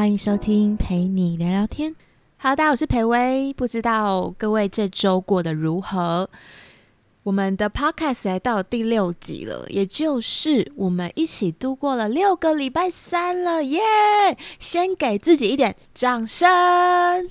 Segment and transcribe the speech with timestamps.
[0.00, 1.94] 欢迎收听陪你聊聊天。
[2.38, 3.52] Hello，大家好，我是裴薇。
[3.52, 6.30] 不知道各位这周过得如何？
[7.22, 13.78] 我们的 Podcast 来到第六集了，也就是我们一起度过了六个礼拜三了，耶！
[14.58, 17.28] 先给自己一点掌声。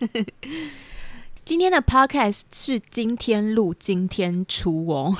[1.44, 5.16] 今天的 Podcast 是今天录，今天出哦。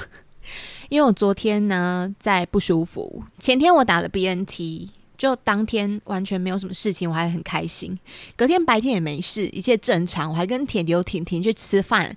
[0.88, 7.98] 因为我昨天呢在不舒服，前天我打了 BNT，就当天完全没有什么事情，我还很开心。
[8.36, 12.16] 隔天白天也没事，一切正常，我还跟铁牛婷婷去吃饭。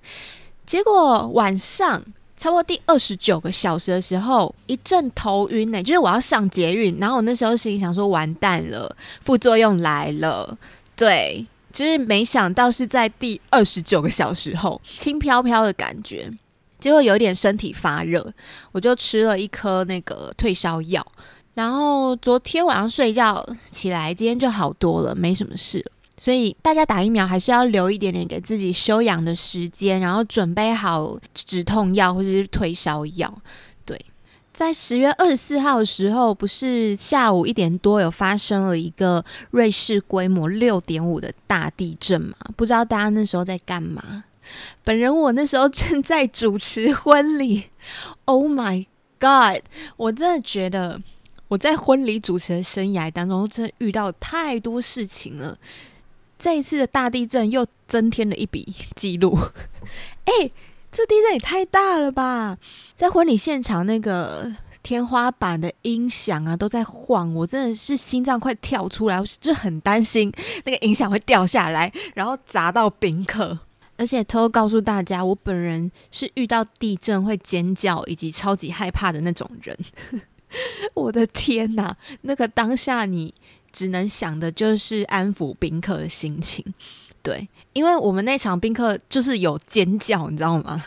[0.64, 2.00] 结果晚上
[2.36, 10.56] 差不多第二十九个小时的时候，一阵头晕呢，就是我要上捷运，然后我那时候心里想说完蛋了，副作用来了。
[10.94, 16.32] 对，就是没想到是在第二十九个小时后，轻飘飘的感觉。
[16.78, 18.32] 结果有点身体发热，
[18.72, 21.04] 我就吃了一颗那个退烧药，
[21.54, 25.84] 然后昨天晚上睡觉起来，今天就好多了，没什么事。
[26.18, 33.42] 所以大家打疫苗还是要留一点点给自己休养的时间，然后准备好止痛药或者是退烧药。
[33.84, 33.98] 对，
[34.52, 42.36] 在十月二十四号的时候，不是下午一点多有发生了一个瑞士规模六点五的大地震嘛？
[42.56, 44.24] 不知道大家那时候在干嘛？
[44.84, 47.64] 本人我那时候正在主持婚礼
[48.26, 48.86] ，Oh my
[49.18, 49.62] God！
[49.96, 51.00] 我真的觉得
[51.52, 55.58] 我在婚礼主持的生涯当中，真的遇到太多事情了。
[56.38, 59.38] 这一次的大地震又增添了一笔 记录。
[60.24, 60.50] 哎，
[60.90, 62.56] 这地震也太大了吧！
[62.96, 64.50] 在婚礼现场，那个
[64.82, 70.32] 天花板的音响啊都在晃，我真的是心脏快跳出来，就很担心
[70.64, 73.58] 那个音响会掉下来，然后砸到宾客。
[73.98, 79.78] 而且偷偷告诉大家，我本人是遇到地震会尖叫以及超级害怕的那种人。
[80.94, 83.32] 我的天哪，那个当下你
[83.72, 86.64] 只能想的就是安抚宾客的心情。
[87.22, 90.84] 对，因为我们那场宾客就是有尖叫，你知道吗？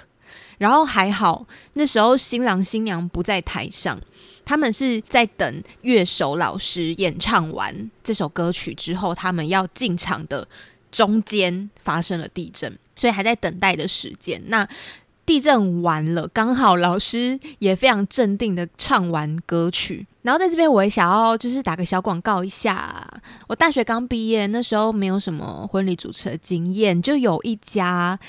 [0.57, 3.99] 然后还好，那时候新郎新娘不在台上，
[4.45, 10.47] 他们是在等乐手老师演唱完这首歌曲之后，他们要进场的
[10.91, 12.77] 中间发生了地震。
[12.97, 14.41] 所以还在等待的时间。
[14.47, 14.65] 那
[15.25, 20.05] 地震完了，刚好老师也非常镇定的唱完歌曲。
[20.21, 23.07] 然后在这边，我也想要就是打个小广告一下。
[23.47, 28.19] 我大学刚毕业，那时候没有什么婚礼主持的经验，就有一家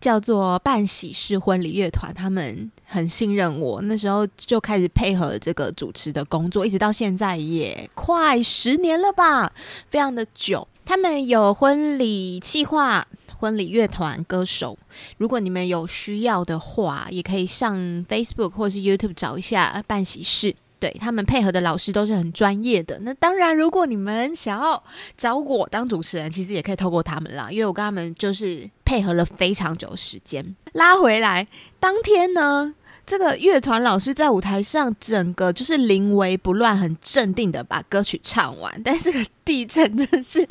[0.00, 9.52] 叫做办喜事婚礼乐团，他们很信任我，那时候就开始配合这个主持的工作，一直到现在也快十年了吧，
[9.90, 10.66] 非常的久。
[10.84, 13.06] 他们有婚礼计划。
[13.38, 14.78] 婚礼乐团歌手，
[15.18, 17.76] 如果你们有需要的话，也可以上
[18.08, 20.54] Facebook 或是 YouTube 找一下办喜事。
[20.80, 22.98] 对他们配合的老师都是很专业的。
[22.98, 24.82] 那当然，如果你们想要
[25.16, 30.54] 找我当主持人，其实也可以透过他们啦，因为我跟他们就是配合了非常久时间。
[30.74, 31.46] 拉回来，
[31.80, 32.74] 当天呢，
[33.06, 38.82] 这个乐团老师在舞台上，整个就是临危不乱，很镇定的把歌曲唱完。
[38.84, 40.46] 但是个地震真的是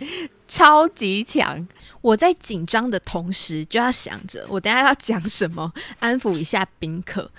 [0.47, 1.67] 超级强。
[2.03, 7.31] 我在紧张的同时，就要想着我等下要讲什么，安抚一下宾客。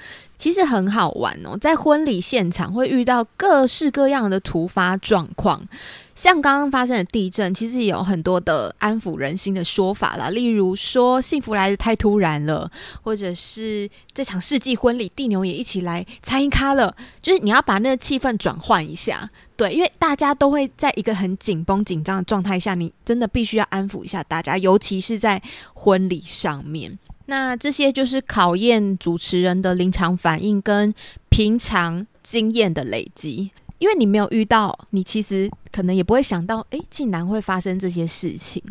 [0.45, 5.67] 其实很好玩哦，在婚礼现场会遇到各式各样的突发状况，
[6.15, 10.29] 像刚刚发生的地震，其实也有很多的安抚人心的说法啦。
[10.29, 19.31] 例如说，幸福来的太突然了，或者是这场世纪婚礼，地牛也一起来参与咖了，就是你要把那个气氛转换一下。
[19.57, 26.99] 对，因为大家都会在一个很紧绷、紧张的状态下，你真的必须要安抚一下大家，尤其是在婚礼上面。
[27.27, 30.95] 那这些就是考验主持人的临场反应跟
[31.31, 38.63] 平常经验的累积，因为你没有遇到，你其实可能也不会想到，诶，竟然会发生这些事情。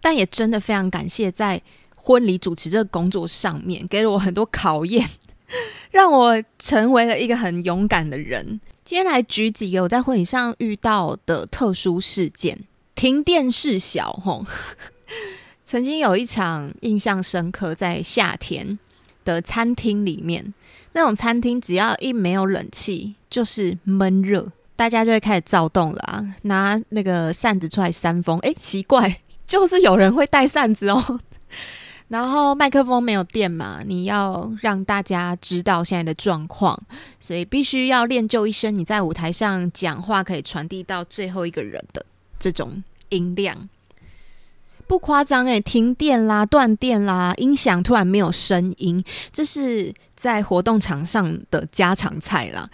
[0.00, 1.60] 但也真的非常感谢，在
[1.94, 5.08] 婚礼主持这个工作上面，给了我很多考验，
[5.90, 8.60] 让我成为了一个很勇敢的人。
[8.84, 12.58] 今天来举几个我在婚礼上遇到的特殊事件：
[12.94, 14.46] 停电事小，吼。
[15.70, 18.78] 曾经有一场印象深刻，在夏天
[19.22, 20.54] 的餐厅里面，
[20.92, 28.38] 那种餐厅只要一没有冷气，就是闷热，大家就会开始躁动了啊，拿那个扇子出来扇风。
[28.38, 31.20] 诶，奇怪， 就是有人会带扇子哦。
[32.08, 36.82] 然后麦克风没有电嘛，你要让大家知道现在的状况，
[37.20, 42.06] 所以必须要练就一身你在舞台上讲话可以传递到最后一个人的
[42.38, 43.68] 这种音量。
[44.88, 52.68] 不夸张诶，停电啦、断电啦，音响突然没有声音，这是在活动场上的家常菜啦。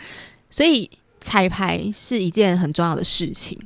[0.48, 0.88] 所以
[1.20, 3.58] 彩排是一件很重要的事情。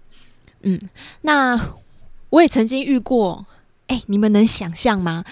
[0.63, 0.81] 嗯，
[1.21, 1.77] 那
[2.31, 3.45] 我也曾经遇过，
[3.89, 5.25] 哎，你们能想象吗？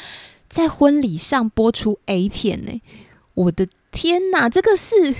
[0.48, 2.80] 在婚礼上播出 A 片呢？
[3.34, 5.14] 我的天哪，这个是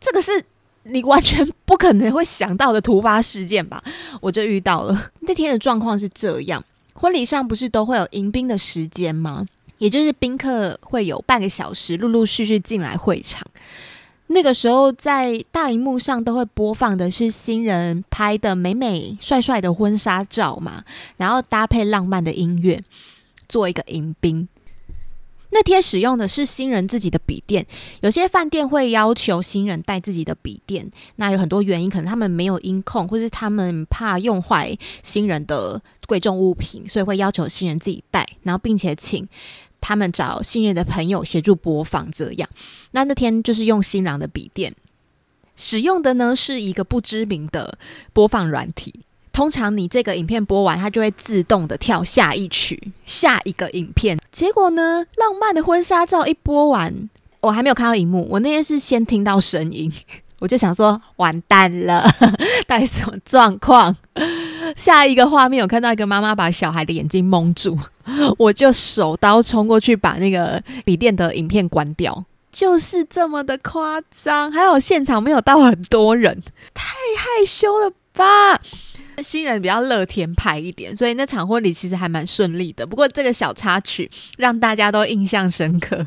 [0.00, 0.44] 这个是
[0.84, 3.82] 你完全不可能会想到的突发事件吧？
[4.20, 9.46] 我就遇到了那天的状况是这样：婚礼上不是都会有迎宾的时间吗？
[9.78, 13.46] 也就是宾客会有半个小时陆陆续续进来会场。
[14.28, 20.84] 那个时候，在大荧幕上都会播放的是新人拍的美美帅帅的婚纱照嘛，
[21.18, 22.82] 然后搭配浪漫的音乐，
[23.48, 24.48] 做一个迎宾。
[25.54, 27.64] 那天使用的是新人自己的笔电，
[28.02, 39.26] 有些饭店会要求新人带自己的笔电，那有很多原因，可能他们没有音控，或是他们怕用坏新人的贵重物品，所以会要求新人自己带，然后并且请。
[39.86, 42.48] 他们找信任的朋友协助播放，这样。
[42.92, 44.74] 那那天就是用新郎的笔电，
[45.56, 47.76] 使用的呢是一个不知名的
[48.14, 49.03] 播放软体。
[49.34, 54.16] 通常你这个影片播完，它就会自动的跳下一曲、下一个影片。
[54.30, 57.10] 结果呢，浪漫的婚纱照一播完，
[57.40, 59.92] 我还没有看到荧幕，我那天是先听到声音，
[60.38, 62.08] 我就想说完蛋了，
[62.68, 63.96] 到底什么状况？
[64.76, 67.76] 下一个画面，我看到一个妈妈把小孩的眼睛蒙住，
[68.38, 74.52] 我就手刀冲过去把那个笔电的影片关掉，就是这么的夸张。
[74.52, 76.40] 还好现场没有到很多人，
[76.72, 78.60] 太害羞了吧？
[79.22, 82.86] 新人比较乐天派一点，所以那场婚礼其实还蛮顺利的。
[82.86, 86.06] 不过这个小插曲让大家都印象深刻。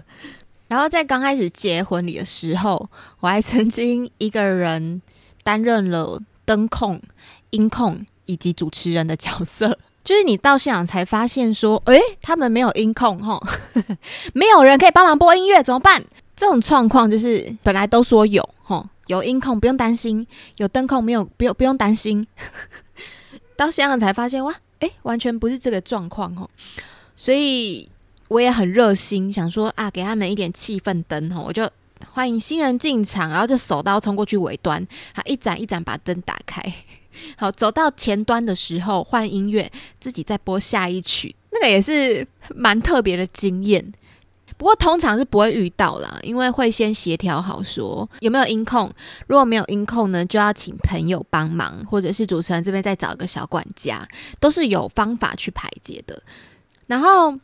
[0.67, 2.89] 然后在刚开始结婚礼的时候，
[3.19, 5.01] 我还曾经一个人
[5.43, 7.01] 担任了灯控、
[7.51, 8.05] 音控。
[8.29, 13.41] 以及主持人的角色， 就是你到现场才发现说，诶，他们没有音控哈，
[14.35, 16.03] 没有人可以帮忙播音乐，怎么办？
[16.37, 20.25] 这种状况就是本来都说有哈，有音控不用担心，
[20.57, 22.25] 有灯控没有不用不用担心，
[23.57, 26.47] 到现场才发现哇，诶，完全不是这个状况哈，
[27.15, 27.89] 所以
[28.27, 31.67] 我也很热心，想说啊，给他们一点气氛灯哈，我就
[32.11, 36.61] 欢迎新人进场，然后就手刀冲过去尾端，好一盏一盏把灯打开。
[37.35, 43.91] 好，走到前端的时候换音乐，自己再播下一曲，那个也是蛮特别的经验。
[44.57, 48.91] 不过通常是不会遇到啦，因为会先协调好说有没有音控，
[49.27, 54.07] 如果没有音控呢，就要请朋友帮忙，或者是主持人这边再找一个小管家，
[54.39, 56.21] 都是有方法去排解的。
[56.87, 57.37] 然后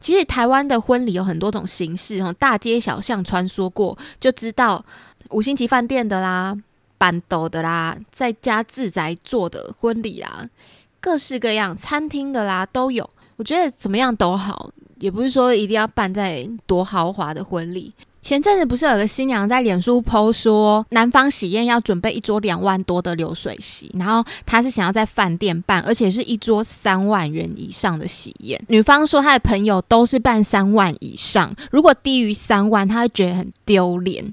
[0.00, 4.84] 其实台湾的婚礼有很多种形式，哈，大街小巷穿梭过就知道
[5.30, 6.56] 五星级饭店的啦。
[6.98, 10.48] 板斗的啦，在家自宅做的婚礼啊，
[11.00, 13.10] 各式各样餐厅的啦都有。
[13.34, 14.70] 我觉得怎么样都好，
[15.02, 17.92] 也不是说一定要办在多豪华的婚礼。
[18.22, 28.64] 前阵子不是有个新娘在脸书 PO 说，男方喜宴要准备一桌两万多的流水席，然后他是想要在饭店办，而且是一桌三万元以上的喜宴。
[28.68, 34.32] 女方说她的朋友都是办三万以上，如果低于三万，她会觉得很丢脸。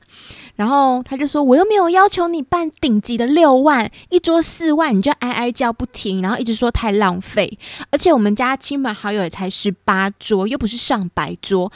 [0.55, 7.57] 然后她就说：“我又没有要求你办顶级的六万一桌四万，你就哀哀叫不停，然后一直说太浪费。
[7.89, 11.71] 而且我们家亲朋好友也才十八桌，又不是上百桌。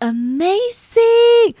[0.00, 1.54] Amazing，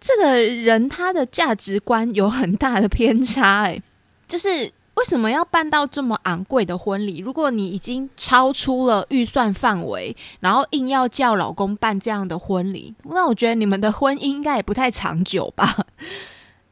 [0.00, 3.82] 这个人他的价值观有很大的偏差，哎，
[4.26, 7.18] 就是。”为什么要办到这么昂贵的婚礼？
[7.18, 15.86] 如果你已经超出了预算范围，然后硬要叫老公办这样的婚礼，那我觉得你们的婚姻应该也不太长久吧？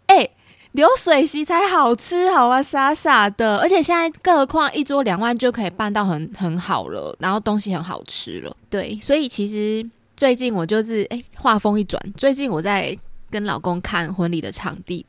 [0.09, 0.29] 哎，
[0.76, 3.59] 流水席才好吃好啊，傻傻的！
[3.59, 8.57] 而且现在更何况一桌两万就可以办到很很好了，然后东西很好吃了。
[8.69, 12.96] 对，所以其实最近我就是哎，话锋一转，最近我在
[13.30, 15.04] 跟老公看婚礼的场地。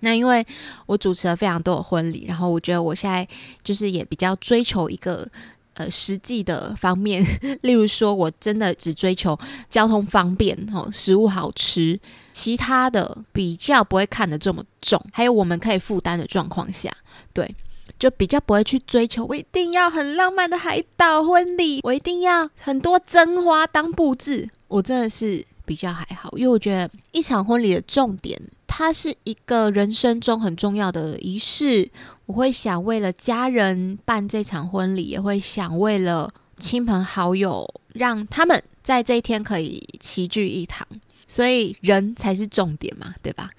[0.00, 0.46] 那因为
[0.86, 3.26] 我主持了非常多的婚礼，然后我觉得我现在
[3.64, 5.26] 就是也比较追求一个
[5.74, 7.24] 呃实际的方面，
[7.62, 9.36] 例如说我真的只追求
[9.68, 11.98] 交通方便哦，食物好吃，
[12.32, 16.94] 其他的比较不会看得这么重，还有我们可以负担的状况下，
[17.32, 17.52] 对，
[17.98, 28.40] 就比较不会去追求我一定要很浪漫的海岛婚礼，我一定要很多真花当布置，我真的是比较还好，因为我觉得一场婚礼的重点。
[28.66, 31.90] 它是一个人生中很重要的仪式，
[32.26, 40.86] 我会想为了家人办这场婚礼，也会想为了亲朋好友，让他们在这一天可以齐聚一堂。
[41.28, 43.50] 所以人才是重点嘛，对吧？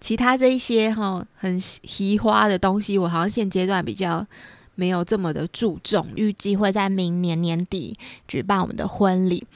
[0.00, 4.26] 其他这一些哈很奇花的东西，我好像现阶段比较
[4.74, 6.08] 没有这么的注重。
[6.16, 9.46] 预计会在明年年底举办我们的婚礼。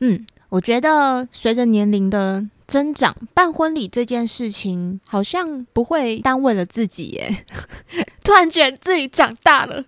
[0.00, 2.46] 嗯，我觉得随着年龄的。
[2.66, 7.44] 增长办婚礼这件事情好像不会耽误了自己耶，
[8.24, 9.84] 突然觉得自己长大了，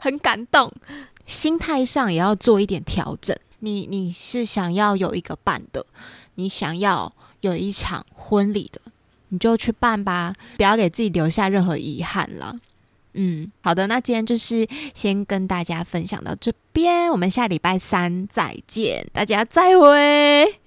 [0.00, 0.72] 很感动。
[1.26, 3.36] 心态上也要做一点调整。
[3.58, 5.84] 你你是想要有一个伴的，
[6.34, 8.80] 你想要有一场婚礼的，
[9.28, 12.56] 你就去办吧，不要给自己留下任何遗憾了。
[13.14, 20.61] 嗯，好的，那今天就是先跟大家分享到这边，我们下礼拜三再见，大家再会。